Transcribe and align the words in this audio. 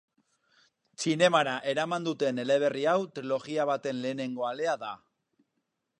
Zinemara 1.03 1.53
eraman 1.73 2.09
duten 2.09 2.43
eleberri 2.45 2.85
hau 2.95 2.97
trilogia 3.19 3.69
baten 3.73 4.03
lehenengo 4.07 4.51
alea 4.53 4.75
da. 4.87 4.91